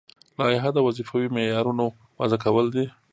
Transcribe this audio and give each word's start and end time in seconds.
لایحه 0.39 0.69
د 0.73 0.77
وظیفوي 0.87 1.27
معیارونو 1.35 1.85
وضع 2.19 2.37
کول 2.45 2.65
دي. 2.75 2.85